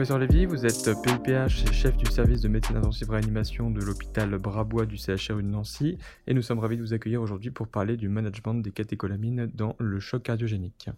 Professeur 0.00 0.18
Lévy, 0.18 0.46
vous 0.46 0.64
êtes 0.64 0.90
PIPH 1.02 1.68
et 1.68 1.72
chef 1.74 1.94
du 1.94 2.10
service 2.10 2.40
de 2.40 2.48
médecine 2.48 2.78
intensive 2.78 3.10
réanimation 3.10 3.70
de 3.70 3.82
l'hôpital 3.82 4.30
Brabois 4.38 4.86
du 4.86 4.96
CHRU 4.96 5.42
de 5.42 5.48
Nancy 5.48 5.98
et 6.26 6.32
nous 6.32 6.40
sommes 6.40 6.58
ravis 6.58 6.78
de 6.78 6.80
vous 6.80 6.94
accueillir 6.94 7.20
aujourd'hui 7.20 7.50
pour 7.50 7.68
parler 7.68 7.98
du 7.98 8.08
management 8.08 8.54
des 8.54 8.70
catécholamines 8.70 9.50
dans 9.52 9.76
le 9.78 10.00
choc 10.00 10.22
cardiogénique. 10.22 10.88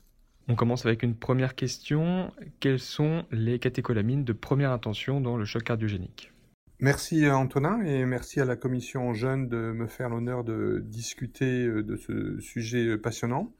On 0.46 0.54
commence 0.54 0.86
avec 0.86 1.02
une 1.02 1.16
première 1.16 1.56
question. 1.56 2.30
Quelles 2.60 2.78
sont 2.78 3.24
les 3.32 3.58
catécholamines 3.58 4.22
de 4.22 4.32
première 4.32 4.70
intention 4.70 5.20
dans 5.20 5.36
le 5.36 5.44
choc 5.44 5.64
cardiogénique? 5.64 6.30
Merci 6.78 7.28
Antonin 7.28 7.82
et 7.82 8.04
merci 8.04 8.40
à 8.40 8.44
la 8.44 8.54
commission 8.54 9.14
jeune 9.14 9.48
de 9.48 9.72
me 9.72 9.88
faire 9.88 10.10
l'honneur 10.10 10.44
de 10.44 10.80
discuter 10.86 11.66
euh, 11.66 11.82
de 11.82 11.96
ce 11.96 12.38
sujet 12.38 12.86
euh, 12.86 12.98
passionnant. 12.98 13.50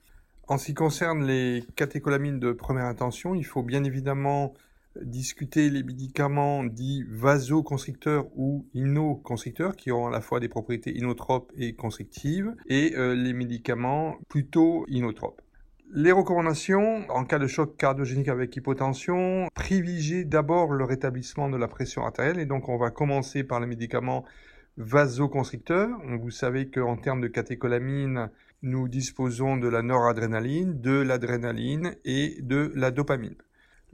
En 0.46 0.56
ce 0.56 0.66
qui 0.66 0.74
concerne 0.74 1.26
les 1.26 1.64
catécholamines 1.74 2.38
de 2.38 2.52
première 2.52 2.86
intention, 2.86 3.34
il 3.34 3.44
faut 3.44 3.64
bien 3.64 3.82
évidemment 3.82 4.54
discuter 5.00 5.70
les 5.70 5.82
médicaments 5.82 6.64
dits 6.64 7.04
vasoconstricteurs 7.08 8.26
ou 8.36 8.66
inoconstricteurs 8.74 9.76
qui 9.76 9.92
ont 9.92 10.06
à 10.06 10.10
la 10.10 10.20
fois 10.20 10.40
des 10.40 10.48
propriétés 10.48 10.96
inotropes 10.96 11.52
et 11.56 11.74
constrictives 11.74 12.54
et 12.66 12.94
euh, 12.96 13.14
les 13.14 13.32
médicaments 13.32 14.16
plutôt 14.28 14.84
inotropes. 14.88 15.40
Les 15.94 16.12
recommandations, 16.12 17.04
en 17.10 17.24
cas 17.24 17.38
de 17.38 17.46
choc 17.46 17.76
cardiogénique 17.76 18.28
avec 18.28 18.56
hypotension, 18.56 19.48
privilégier 19.54 20.24
d'abord 20.24 20.72
le 20.72 20.84
rétablissement 20.84 21.50
de 21.50 21.58
la 21.58 21.68
pression 21.68 22.06
artérielle. 22.06 22.38
Et 22.38 22.46
donc, 22.46 22.70
on 22.70 22.78
va 22.78 22.90
commencer 22.90 23.44
par 23.44 23.60
les 23.60 23.66
médicaments 23.66 24.24
vasoconstricteurs. 24.78 25.90
Vous 26.18 26.30
savez 26.30 26.70
qu'en 26.70 26.96
termes 26.96 27.20
de 27.20 27.28
catécholamine, 27.28 28.30
nous 28.62 28.88
disposons 28.88 29.58
de 29.58 29.68
la 29.68 29.82
noradrénaline, 29.82 30.80
de 30.80 31.02
l'adrénaline 31.02 31.94
et 32.06 32.38
de 32.40 32.72
la 32.74 32.90
dopamine. 32.90 33.36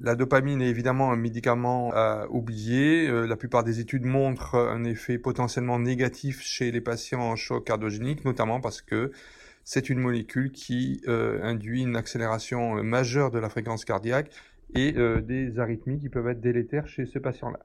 La 0.01 0.15
dopamine 0.15 0.63
est 0.63 0.69
évidemment 0.69 1.11
un 1.11 1.17
médicament 1.17 1.91
à 1.93 2.29
oublier. 2.31 3.09
Euh, 3.09 3.27
la 3.27 3.37
plupart 3.37 3.65
des 3.65 3.81
études 3.81 4.05
montrent 4.05 4.55
un 4.55 4.85
effet 4.85 5.19
potentiellement 5.19 5.81
négatif 5.81 6.41
chez 6.41 6.71
les 6.71 6.81
patients 6.81 7.21
en 7.21 7.35
choc 7.35 7.67
cardiogénique, 7.67 8.25
notamment 8.25 8.61
parce 8.61 8.81
que 8.81 9.11
c'est 9.65 9.91
une 9.91 9.99
molécule 9.99 10.53
qui 10.53 11.03
euh, 11.09 11.43
induit 11.43 11.83
une 11.83 11.97
accélération 11.97 12.79
euh, 12.79 12.83
majeure 12.85 13.33
de 13.33 13.41
la 13.41 13.49
fréquence 13.49 13.85
cardiaque 13.85 14.31
et 14.75 14.93
des 15.23 15.59
arythmies 15.59 15.99
qui 15.99 16.11
peuvent 16.11 16.29
être 16.29 16.43
délétères 16.43 16.87
chez 16.89 17.07
ce 17.07 17.19
patient-là. 17.19 17.61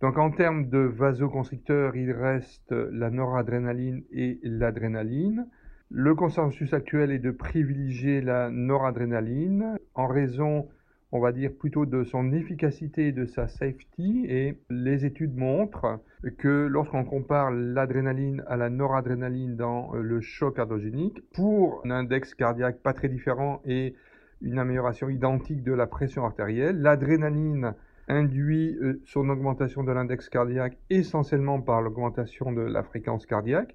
Donc 0.00 0.16
en 0.16 0.30
termes 0.30 0.68
de 0.68 0.78
vasoconstricteurs, 0.78 1.96
il 1.96 2.12
reste 2.12 2.70
la 2.70 3.10
noradrénaline 3.10 4.04
et 4.12 4.38
l'adrénaline. 4.44 5.48
Le 5.90 6.14
consensus 6.14 6.72
actuel 6.72 7.10
est 7.10 7.18
de 7.18 7.32
privilégier 7.32 8.20
la 8.20 8.48
noradrénaline 8.50 9.76
en 9.96 10.06
raison 10.06 10.68
on 11.16 11.20
va 11.20 11.32
dire 11.32 11.50
plutôt 11.58 11.86
de 11.86 12.04
son 12.04 12.32
efficacité 12.32 13.08
et 13.08 13.12
de 13.12 13.24
sa 13.24 13.48
safety. 13.48 14.26
Et 14.28 14.58
les 14.68 15.06
études 15.06 15.34
montrent 15.34 16.00
que 16.38 16.66
lorsqu'on 16.66 17.04
compare 17.04 17.50
l'adrénaline 17.50 18.44
à 18.46 18.56
la 18.56 18.68
noradrénaline 18.68 19.56
dans 19.56 19.94
euh, 19.94 20.02
le 20.02 20.20
choc 20.20 20.56
cardiogénique, 20.56 21.22
pour 21.32 21.80
un 21.84 21.90
index 21.90 22.34
cardiaque 22.34 22.80
pas 22.82 22.92
très 22.92 23.08
différent 23.08 23.62
et 23.64 23.94
une 24.42 24.58
amélioration 24.58 25.08
identique 25.08 25.62
de 25.62 25.72
la 25.72 25.86
pression 25.86 26.26
artérielle, 26.26 26.80
l'adrénaline 26.82 27.74
induit 28.08 28.76
euh, 28.82 29.00
son 29.06 29.28
augmentation 29.30 29.82
de 29.82 29.92
l'index 29.92 30.28
cardiaque 30.28 30.76
essentiellement 30.90 31.60
par 31.62 31.80
l'augmentation 31.80 32.52
de 32.52 32.60
la 32.60 32.82
fréquence 32.82 33.24
cardiaque 33.24 33.74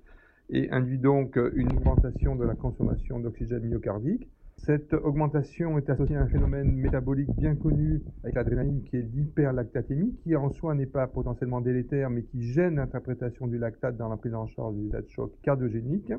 et 0.52 0.70
induit 0.70 1.00
donc 1.00 1.38
euh, 1.38 1.52
une 1.56 1.72
augmentation 1.72 2.36
de 2.36 2.46
la 2.46 2.54
consommation 2.54 3.20
d'oxygène 3.20 3.64
myocardique. 3.64 4.30
Cette 4.66 4.94
augmentation 4.94 5.80
est 5.80 5.90
associée 5.90 6.18
à 6.18 6.22
un 6.22 6.28
phénomène 6.28 6.72
métabolique 6.76 7.36
bien 7.36 7.56
connu 7.56 8.04
avec 8.24 8.36
l'adrénaline 8.36 8.84
qui 8.84 8.96
est 8.96 9.02
l'hyperlactatémie, 9.02 10.16
qui 10.22 10.36
en 10.36 10.52
soi 10.52 10.76
n'est 10.76 10.86
pas 10.86 11.08
potentiellement 11.08 11.62
délétère, 11.62 12.12
mais 12.12 12.22
qui 12.22 12.44
gêne 12.44 12.76
l'interprétation 12.76 13.48
du 13.48 13.58
lactate 13.58 13.98
dans 13.98 14.08
la 14.08 14.18
prise 14.18 14.36
en 14.36 14.46
charge 14.46 14.76
des 14.76 14.86
états 14.86 15.02
de 15.02 15.10
choc 15.10 15.34
cardiogéniques. 15.42 16.14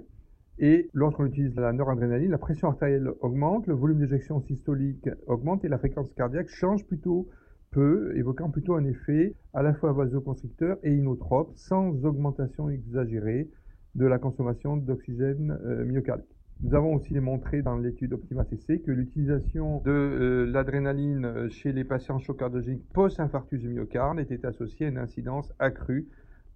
Et 0.58 0.90
lorsqu'on 0.92 1.26
utilise 1.26 1.54
la 1.54 1.72
noradrénaline, 1.72 2.32
la 2.32 2.38
pression 2.38 2.66
artérielle 2.66 3.12
augmente, 3.20 3.68
le 3.68 3.74
volume 3.74 4.00
d'éjection 4.00 4.40
systolique 4.40 5.08
augmente 5.28 5.64
et 5.64 5.68
la 5.68 5.78
fréquence 5.78 6.12
cardiaque 6.12 6.48
change 6.48 6.84
plutôt 6.84 7.28
peu, 7.70 8.12
évoquant 8.16 8.50
plutôt 8.50 8.74
un 8.74 8.84
effet 8.84 9.36
à 9.54 9.62
la 9.62 9.72
fois 9.72 9.92
vasoconstricteur 9.92 10.78
et 10.82 10.92
inotrope, 10.92 11.52
sans 11.54 12.04
augmentation 12.04 12.70
exagérée 12.70 13.48
de 13.94 14.04
la 14.04 14.18
consommation 14.18 14.76
d'oxygène 14.76 15.56
euh, 15.64 15.84
myocardique. 15.84 16.41
Nous 16.60 16.74
avons 16.74 16.94
aussi 16.94 17.12
démontré 17.12 17.62
dans 17.62 17.76
l'étude 17.76 18.12
Optima 18.12 18.44
CC 18.44 18.80
que 18.80 18.92
l'utilisation 18.92 19.80
de 19.84 19.90
euh, 19.90 20.46
l'adrénaline 20.46 21.24
euh, 21.24 21.48
chez 21.48 21.72
les 21.72 21.82
patients 21.82 22.18
choc 22.18 22.38
cardiogénique 22.38 22.84
post-infarctus 22.92 23.60
du 23.60 23.68
myocarde 23.68 24.20
était 24.20 24.46
associée 24.46 24.86
à 24.86 24.88
une 24.88 24.98
incidence 24.98 25.52
accrue 25.58 26.06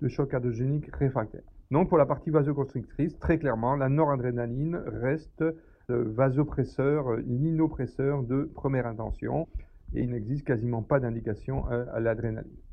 de 0.01 0.09
choc 0.09 0.31
cardiogénique 0.31 0.95
réfractaire. 0.95 1.43
Donc 1.73 1.89
pour 1.89 1.99
la 1.99 2.07
partie 2.07 2.31
vasoconstrictrice, 2.31 3.19
très 3.19 3.39
clairement, 3.39 3.75
la 3.75 3.89
noradrénaline 3.89 4.77
reste 4.87 5.45
le 5.89 6.03
vasopresseur, 6.03 7.17
l'inopresseur 7.17 8.23
de 8.23 8.51
première 8.55 8.87
intention 8.87 9.49
et 9.95 10.03
il 10.03 10.11
n'existe 10.11 10.47
quasiment 10.47 10.83
pas 10.83 11.01
d'indication 11.01 11.67
à 11.67 12.01
l'adrénaline. 12.01 12.66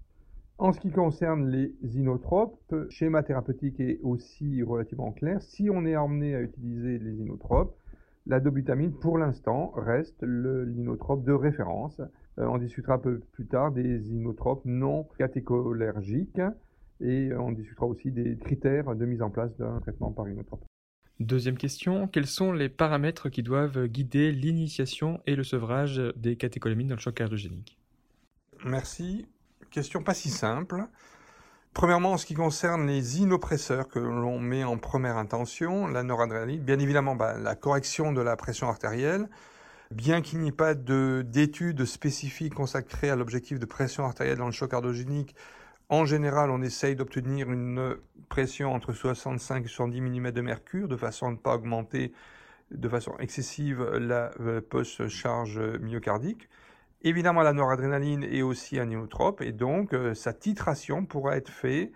En 0.59 0.71
ce 0.71 0.79
qui 0.79 0.91
concerne 0.91 1.49
les 1.49 1.73
inotropes, 1.97 2.73
schéma 2.89 3.23
thérapeutique 3.23 3.79
est 3.79 3.99
aussi 4.03 4.61
relativement 4.61 5.11
clair. 5.11 5.41
Si 5.41 5.69
on 5.69 5.85
est 5.85 5.95
emmené 5.95 6.35
à 6.35 6.41
utiliser 6.41 6.99
les 6.99 7.15
inotropes, 7.15 7.75
la 8.25 8.39
dobutamine, 8.39 8.93
pour 8.93 9.17
l'instant, 9.17 9.73
reste 9.75 10.23
l'inotrope 10.23 11.25
de 11.25 11.33
référence. 11.33 11.99
Euh, 12.39 12.45
on 12.45 12.57
discutera 12.57 12.93
un 12.93 12.99
peu 12.99 13.19
plus 13.19 13.45
tard 13.45 13.71
des 13.71 14.11
inotropes 14.11 14.63
non 14.65 15.07
catécholergiques 15.17 16.41
et 17.01 17.33
on 17.35 17.51
discutera 17.51 17.85
aussi 17.85 18.11
des 18.11 18.37
critères 18.37 18.95
de 18.95 19.05
mise 19.05 19.21
en 19.21 19.29
place 19.29 19.55
d'un 19.57 19.79
traitement 19.81 20.11
par 20.11 20.29
inotrope. 20.29 20.63
Deuxième 21.19 21.57
question, 21.57 22.07
quels 22.07 22.27
sont 22.27 22.53
les 22.53 22.69
paramètres 22.69 23.29
qui 23.29 23.43
doivent 23.43 23.87
guider 23.87 24.31
l'initiation 24.31 25.19
et 25.27 25.35
le 25.35 25.43
sevrage 25.43 26.01
des 26.15 26.37
catécholamines 26.37 26.87
dans 26.87 26.95
le 26.95 27.01
choc 27.01 27.15
cardiogénique? 27.15 27.77
Merci 28.65 29.25
question 29.73 30.03
pas 30.03 30.13
si 30.13 30.29
simple. 30.29 30.85
Premièrement, 31.73 32.13
en 32.13 32.17
ce 32.17 32.27
qui 32.27 32.35
concerne 32.35 32.85
les 32.85 33.19
inoppresseurs 33.19 33.87
que 33.87 33.97
l'on 33.97 34.39
met 34.39 34.63
en 34.63 34.77
première 34.77 35.17
intention, 35.17 35.87
la 35.87 36.03
noradrénaline, 36.03 36.61
bien 36.61 36.77
évidemment 36.77 37.15
bah, 37.15 37.37
la 37.39 37.55
correction 37.55 38.13
de 38.13 38.21
la 38.21 38.35
pression 38.35 38.69
artérielle, 38.69 39.27
bien 39.89 40.21
qu'il 40.21 40.39
n'y 40.39 40.49
ait 40.49 40.51
pas 40.51 40.75
d'études 40.75 41.85
spécifiques 41.85 42.53
consacrées 42.53 43.09
à 43.09 43.15
l'objectif 43.15 43.57
de 43.57 43.65
pression 43.65 44.05
artérielle 44.05 44.37
dans 44.37 44.45
le 44.45 44.51
choc 44.51 44.69
cardiogénique, 44.69 45.35
en 45.89 46.05
général, 46.05 46.51
on 46.51 46.61
essaye 46.61 46.95
d'obtenir 46.95 47.51
une 47.51 47.97
pression 48.29 48.73
entre 48.73 48.93
65 48.93 49.65
et 49.65 49.67
70 49.67 50.01
mm 50.01 50.31
de 50.31 50.41
mercure, 50.41 50.87
de 50.87 50.95
façon 50.95 51.27
à 51.27 51.31
ne 51.31 51.35
pas 51.35 51.55
augmenter 51.55 52.13
de 52.71 52.89
façon 52.89 53.13
excessive 53.19 53.83
la 53.83 54.31
euh, 54.39 54.61
post-charge 54.61 55.59
myocardique. 55.81 56.47
Évidemment, 57.05 57.41
la 57.41 57.51
noradrénaline 57.51 58.23
est 58.23 58.43
aussi 58.43 58.79
un 58.79 58.89
et 59.41 59.51
donc 59.51 59.93
euh, 59.93 60.13
sa 60.13 60.31
titration 60.31 61.05
pourra 61.05 61.35
être 61.35 61.49
faite 61.49 61.91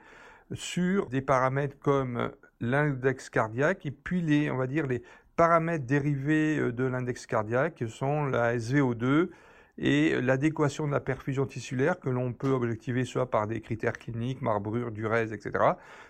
sur 0.52 1.08
des 1.08 1.22
paramètres 1.22 1.80
comme 1.80 2.32
l'index 2.60 3.30
cardiaque 3.30 3.86
et 3.86 3.92
puis 3.92 4.22
les, 4.22 4.52
on 4.52 4.58
va 4.58 4.68
dire, 4.68 4.86
les 4.86 5.04
paramètres 5.38 5.86
dérivés 5.86 6.60
euh, 6.60 6.74
de 6.74 6.84
l'index 6.84 7.26
cardiaque 7.26 7.86
sont 7.88 8.26
la 8.26 8.58
SVO2 8.58 9.30
et 9.78 10.20
l'adéquation 10.22 10.88
de 10.88 10.92
la 10.92 11.00
perfusion 11.00 11.46
tissulaire 11.46 12.02
que 12.02 12.10
l'on 12.10 12.34
peut 12.34 12.52
objectiver 12.52 13.06
soit 13.06 13.30
par 13.30 13.48
des 13.48 13.62
critères 13.62 13.98
cliniques, 13.98 14.42
marbrure, 14.42 14.92
durèse, 14.92 15.32
etc., 15.32 15.64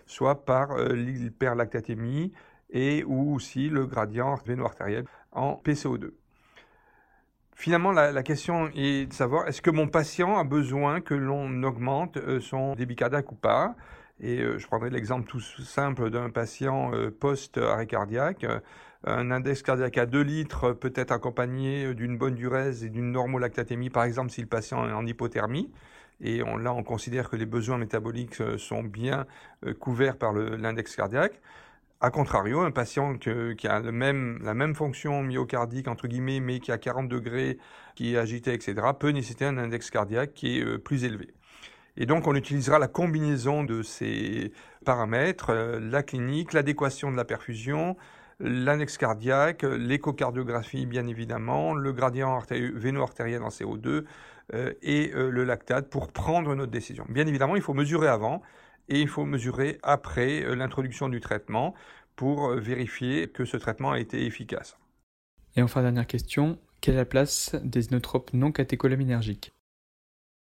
soit 0.08 0.44
par 0.44 0.72
euh, 0.72 0.94
l'hyperlactatémie 0.94 2.34
et 2.72 3.04
ou 3.04 3.36
aussi 3.36 3.70
le 3.70 3.86
gradient 3.86 4.36
véno-artériel 4.44 5.06
en 5.32 5.62
PCO2. 5.64 6.14
Finalement, 7.60 7.92
la, 7.92 8.22
question 8.22 8.70
est 8.76 9.08
de 9.08 9.14
savoir 9.14 9.48
est-ce 9.48 9.64
que 9.64 9.72
mon 9.72 9.88
patient 9.88 10.38
a 10.38 10.44
besoin 10.44 11.02
que 11.02 11.16
l'on 11.16 11.64
augmente 11.64 12.18
euh, 12.18 12.40
son 12.40 12.76
débit 12.76 12.96
cardiaque 12.96 13.32
ou 13.32 13.36
pas? 13.36 13.76
Et 14.20 14.42
euh, 14.42 14.60
je 14.60 14.68
prendrai 14.68 14.92
l'exemple 14.92 15.28
tout 15.28 15.40
simple 15.40 16.12
d'un 16.12 16.30
patient 16.30 16.94
euh, 16.94 17.10
post-arrêt 17.10 17.88
cardiaque. 17.88 18.46
un 19.06 19.32
index 19.32 19.64
cardiaque 19.64 19.98
à 19.98 20.06
2 20.06 20.22
litres 20.22 20.74
peut 20.74 20.94
être 20.96 21.12
accompagné 21.12 21.96
d'une 21.96 22.16
bonne 22.16 22.36
durée 22.36 22.84
et 22.84 22.90
d'une 22.90 23.12
normolactatémie, 23.12 23.90
par 23.90 24.04
exemple 24.04 24.30
si 24.30 24.42
le 24.42 24.48
patient 24.48 24.88
est 24.88 24.94
en 24.94 25.08
hypothermie. 25.08 25.72
Et 26.22 26.38
là, 26.38 26.74
on 26.74 26.84
considère 26.84 27.28
que 27.28 27.36
les 27.38 27.48
besoins 27.48 27.80
métaboliques 27.80 28.42
sont 28.58 28.84
bien 28.84 29.26
couverts 29.80 30.18
par 30.18 30.34
l'index 30.34 30.96
cardiaque. 30.96 31.42
A 32.00 32.12
contrario, 32.12 32.60
un 32.60 32.70
patient 32.70 33.18
qui 33.18 33.68
a 33.68 33.80
la 33.80 33.92
même 33.92 34.76
fonction 34.76 35.24
myocardique, 35.24 35.88
entre 35.88 36.08
guillemets, 36.08 36.40
mais 36.40 36.60
qui 36.60 36.72
a 36.72 36.78
40 36.78 37.10
degrés, 37.10 37.58
qui 37.96 38.14
est 38.14 38.18
agité, 38.18 38.54
etc., 38.54 38.76
peut 39.00 39.10
nécessiter 39.10 39.46
un 39.46 39.58
index 39.58 39.90
cardiaque 39.90 40.36
qui 40.36 40.60
est 40.60 40.64
euh, 40.64 40.78
plus 40.78 41.06
élevé. 41.06 41.34
Et 41.96 42.06
donc, 42.06 42.28
on 42.28 42.36
utilisera 42.36 42.78
la 42.78 42.88
combinaison 42.88 43.64
de 43.64 43.82
ces 43.82 44.52
paramètres, 44.86 45.50
euh, 45.50 45.80
la 45.80 46.04
clinique, 46.04 46.54
l'adéquation 46.54 47.12
de 47.12 47.18
la 47.18 47.26
perfusion, 47.26 47.98
l'annexe 48.40 49.00
cardiaque, 49.00 49.64
l'échocardiographie 49.64 50.86
bien 50.86 51.08
évidemment, 51.08 51.74
le 51.74 51.94
gradient 51.94 52.40
véno-artériel 52.52 53.42
en 53.42 53.50
CO2 53.50 54.06
euh, 54.54 54.74
et 54.84 55.12
le 55.16 55.44
lactate 55.44 55.90
pour 55.90 56.12
prendre 56.12 56.54
notre 56.54 56.72
décision. 56.72 57.08
Bien 57.10 57.26
évidemment, 57.26 57.56
il 57.56 57.64
faut 57.64 57.74
mesurer 57.74 58.08
avant 58.08 58.44
et 58.90 59.02
il 59.02 59.08
faut 59.08 59.26
mesurer 59.26 59.80
après 59.84 60.44
euh, 60.44 60.56
l'introduction 60.56 61.10
du 61.10 61.20
traitement 61.20 61.74
pour 62.16 62.52
vérifier 62.56 63.28
que 63.28 63.46
ce 63.46 63.58
traitement 63.58 63.92
a 63.92 64.00
été 64.00 64.26
efficace. 64.26 64.78
Et 65.56 65.62
enfin, 65.62 65.82
dernière 65.82 66.08
question, 66.08 66.58
quelle 66.82 66.96
est 66.96 66.98
la 66.98 67.06
place 67.06 67.56
des 67.64 67.88
inotropes 67.88 68.34
non 68.34 68.52
catécholaminergiques 68.52 69.54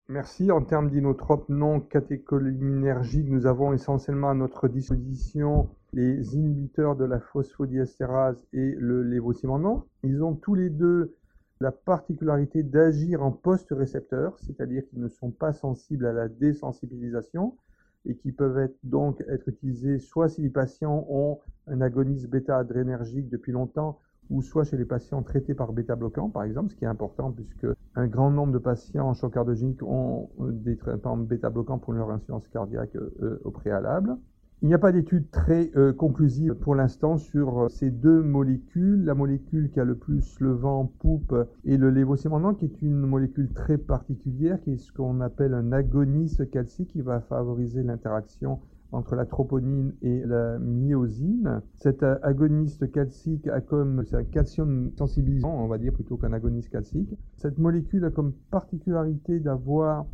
Merci. 0.10 0.52
En 0.52 0.62
termes 0.62 0.90
d'inotropes 0.90 1.50
non 1.50 1.82
catécholaminergiques, 1.82 3.28
nous 3.30 3.46
avons 3.46 3.74
essentiellement 3.74 4.30
à 4.30 4.34
notre 4.34 4.70
disposition 4.70 5.70
les 5.92 6.36
inhibiteurs 6.36 6.96
de 6.96 7.04
la 7.04 7.20
phosphodiestérase 7.20 8.46
et 8.54 8.76
le 8.78 9.04
lévocimendant. 9.04 9.86
Ils 10.04 10.24
ont 10.24 10.36
tous 10.36 10.56
les 10.56 10.70
deux 10.70 11.16
la 11.60 11.72
particularité 11.72 12.64
d'agir 12.64 13.24
en 13.24 13.32
post-récepteur, 13.32 14.38
c'est-à-dire 14.40 14.88
qu'ils 14.88 15.02
ne 15.02 15.10
sont 15.10 15.32
pas 15.32 15.54
sensibles 15.54 16.06
à 16.06 16.14
la 16.14 16.28
désensibilisation 16.30 17.58
et 18.07 18.15
qui 18.15 18.31
peuvent 18.31 18.69
donc 18.83 19.24
être 19.27 19.48
utilisés 19.48 20.00
soit 20.00 20.30
si 20.30 20.42
les 20.42 20.50
patients 20.50 21.06
ont 21.09 21.39
un 21.68 21.81
agoniste 21.81 22.27
bêta-adrénergique 22.30 23.30
depuis 23.30 23.51
longtemps, 23.51 24.00
ou 24.30 24.42
soit 24.42 24.63
chez 24.63 24.77
les 24.77 24.86
patients 24.86 25.24
traités 25.24 25.54
par 25.54 25.71
bêta-bloquants, 25.71 26.30
par 26.30 26.44
exemple, 26.44 26.71
ce 26.71 26.75
qui 26.75 26.83
est 26.83 26.88
important 26.88 27.31
puisque 27.31 27.68
un 27.95 28.07
grand 28.07 28.30
nombre 28.30 28.54
de 28.54 28.59
patients 28.59 29.07
en 29.07 29.13
choc 29.13 29.33
cardiogénique 29.33 29.81
ont 29.83 30.30
des 30.39 30.77
traitements 30.77 31.18
bêta-bloquants 31.18 31.80
pour 31.80 31.94
leur 31.94 32.09
insuffisance 32.12 32.48
cardiaque 32.50 32.95
euh, 32.95 33.39
au 33.44 33.51
préalable. 33.51 34.18
Il 34.63 34.69
n'y 34.69 34.74
a 34.74 34.80
pas 34.80 34.92
d'études 34.92 35.30
très 35.30 35.69
euh, 35.75 35.94
conclusives 35.94 36.56
pour 36.56 36.74
l'instant 36.74 37.18
sur 37.18 37.59
euh, 37.59 37.69
ces 37.69 37.92
deux 37.92 38.24
molécules. 38.24 39.06
La 39.06 39.13
molécule 39.13 39.69
qui 39.69 39.80
a 39.80 39.83
le 39.83 39.94
plus 39.94 40.39
le 40.39 40.51
vent 40.51 40.92
poupe 40.98 41.36
est 41.63 41.77
le 41.77 41.92
lévocimendant, 41.92 42.56
qui 42.56 42.65
est 42.65 42.81
une 42.81 43.01
molécule 43.01 43.54
très 43.54 43.77
particulière, 43.77 44.59
qui 44.62 44.71
est 44.71 44.77
ce 44.77 44.92
qu'on 44.92 45.21
appelle 45.21 45.54
un 45.54 45.71
agoniste 45.71 46.50
calcique, 46.50 46.89
qui 46.89 47.01
va 47.01 47.21
favoriser 47.21 47.83
l'interaction 47.83 48.59
entre 48.92 49.15
la 49.15 49.27
troponine 49.27 49.94
et 50.01 50.24
la 50.25 50.57
myosine. 50.57 51.62
Cet 51.75 52.01
euh, 52.01 52.18
agoniste 52.24 52.92
calcique 52.92 53.48
a 53.50 53.62
comme 53.62 54.03
c'est 54.06 54.15
un 54.15 54.24
calcium 54.24 54.89
sensibilisant, 54.98 55.53
on 55.53 55.68
va 55.68 55.77
dire 55.77 55.94
plutôt 55.94 56.18
qu'un 56.18 56.33
agoniste 56.33 56.71
calcique. 56.71 57.15
Cette 57.38 57.60
molécule 57.60 58.06
a 58.06 58.10
comme 58.10 58.33
particularité 58.50 59.39
d'avoir 59.39 60.07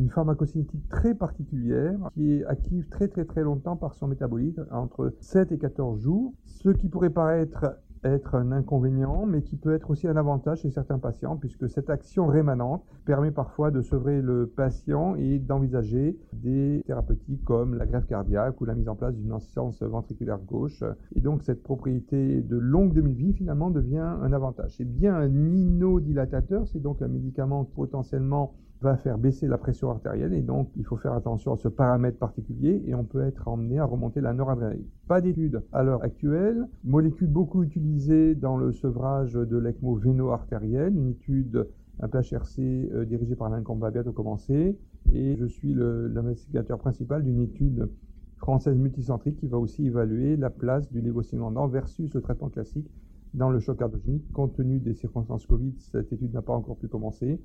une 0.00 0.10
pharmacocinétique 0.10 0.88
très 0.88 1.14
particulière 1.14 1.98
qui 2.14 2.32
est 2.32 2.44
active 2.46 2.88
très 2.88 3.08
très 3.08 3.24
très 3.24 3.42
longtemps 3.42 3.76
par 3.76 3.94
son 3.94 4.08
métabolite, 4.08 4.58
entre 4.70 5.14
7 5.20 5.52
et 5.52 5.58
14 5.58 6.00
jours, 6.00 6.32
ce 6.46 6.70
qui 6.70 6.88
pourrait 6.88 7.10
paraître 7.10 7.76
être 8.02 8.34
un 8.34 8.50
inconvénient, 8.52 9.26
mais 9.26 9.42
qui 9.42 9.56
peut 9.56 9.74
être 9.74 9.90
aussi 9.90 10.08
un 10.08 10.16
avantage 10.16 10.62
chez 10.62 10.70
certains 10.70 10.98
patients, 10.98 11.36
puisque 11.36 11.68
cette 11.68 11.90
action 11.90 12.26
rémanente 12.26 12.82
permet 13.04 13.30
parfois 13.30 13.70
de 13.70 13.82
sevrer 13.82 14.22
le 14.22 14.46
patient 14.46 15.16
et 15.16 15.38
d'envisager 15.38 16.18
des 16.32 16.82
thérapeutiques 16.86 17.44
comme 17.44 17.74
la 17.74 17.84
greffe 17.84 18.06
cardiaque 18.06 18.58
ou 18.58 18.64
la 18.64 18.74
mise 18.74 18.88
en 18.88 18.96
place 18.96 19.14
d'une 19.14 19.32
assistance 19.32 19.82
ventriculaire 19.82 20.38
gauche. 20.38 20.82
Et 21.14 21.20
donc 21.20 21.42
cette 21.42 21.62
propriété 21.62 22.40
de 22.40 22.56
longue 22.56 22.94
demi-vie 22.94 23.34
finalement 23.34 23.70
devient 23.70 23.98
un 23.98 24.32
avantage. 24.32 24.76
C'est 24.78 24.90
bien 24.90 25.14
un 25.14 25.52
inodilatateur, 25.52 26.66
c'est 26.68 26.80
donc 26.80 27.02
un 27.02 27.08
médicament 27.08 27.64
potentiellement 27.64 28.54
va 28.80 28.96
faire 28.96 29.18
baisser 29.18 29.46
la 29.46 29.58
pression 29.58 29.90
artérielle 29.90 30.32
et 30.32 30.40
donc 30.40 30.70
il 30.76 30.84
faut 30.84 30.96
faire 30.96 31.12
attention 31.12 31.52
à 31.52 31.56
ce 31.56 31.68
paramètre 31.68 32.18
particulier 32.18 32.82
et 32.86 32.94
on 32.94 33.04
peut 33.04 33.22
être 33.22 33.46
emmené 33.46 33.78
à 33.78 33.84
remonter 33.84 34.20
la 34.20 34.32
noradrénaline. 34.32 34.86
Pas 35.06 35.20
d'études 35.20 35.62
à 35.72 35.82
l'heure 35.82 36.02
actuelle, 36.02 36.66
molécule 36.84 37.28
beaucoup 37.28 37.62
utilisée 37.62 38.34
dans 38.34 38.56
le 38.56 38.72
sevrage 38.72 39.34
de 39.34 39.56
l'ECMO 39.58 39.96
véno-artériel, 39.96 40.96
une 40.96 41.10
étude 41.10 41.66
un 42.02 42.08
PHRC 42.08 42.58
euh, 42.58 43.04
dirigée 43.04 43.36
par 43.36 43.50
l'Incombe 43.50 43.86
bientôt 43.92 44.12
commencer 44.12 44.78
et 45.12 45.36
je 45.36 45.44
suis 45.44 45.74
l'investigateur 45.74 46.78
principal 46.78 47.22
d'une 47.22 47.40
étude 47.40 47.90
française 48.36 48.76
multicentrique 48.76 49.36
qui 49.36 49.48
va 49.48 49.58
aussi 49.58 49.86
évaluer 49.86 50.36
la 50.36 50.48
place 50.48 50.90
du 50.90 51.02
lévocimendant 51.02 51.68
versus 51.68 52.14
le 52.14 52.22
traitement 52.22 52.48
classique 52.48 52.90
dans 53.34 53.50
le 53.50 53.60
choc 53.60 53.78
cardiogénique. 53.78 54.32
Compte 54.32 54.54
tenu 54.54 54.80
des 54.80 54.94
circonstances 54.94 55.46
Covid, 55.46 55.74
cette 55.78 56.12
étude 56.12 56.32
n'a 56.32 56.42
pas 56.42 56.54
encore 56.54 56.76
pu 56.76 56.88
commencer 56.88 57.38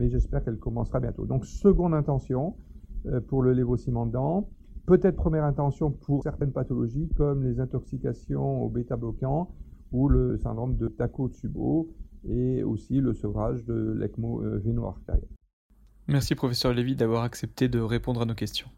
mais 0.00 0.08
j'espère 0.08 0.42
qu'elle 0.42 0.58
commencera 0.58 0.98
bientôt. 0.98 1.26
Donc, 1.26 1.44
seconde 1.44 1.94
intention 1.94 2.56
euh, 3.06 3.20
pour 3.20 3.42
le 3.42 3.52
lévocimendant. 3.52 4.48
Peut-être 4.86 5.16
première 5.16 5.44
intention 5.44 5.90
pour 5.90 6.22
certaines 6.22 6.52
pathologies 6.52 7.08
comme 7.16 7.44
les 7.44 7.60
intoxications 7.60 8.64
au 8.64 8.68
bêta-bloquant 8.70 9.54
ou 9.92 10.08
le 10.08 10.38
syndrome 10.38 10.76
de 10.76 10.88
Takotsubo 10.88 11.90
et 12.28 12.62
aussi 12.62 13.00
le 13.00 13.12
sevrage 13.12 13.64
de 13.66 13.94
l'ECMO 13.98 14.42
euh, 14.42 14.58
véno-artériel. 14.58 15.28
Merci 16.08 16.34
professeur 16.34 16.72
Lévy 16.72 16.96
d'avoir 16.96 17.22
accepté 17.22 17.68
de 17.68 17.78
répondre 17.78 18.22
à 18.22 18.24
nos 18.24 18.34
questions. 18.34 18.68